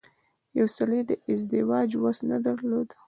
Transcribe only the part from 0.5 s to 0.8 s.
يوه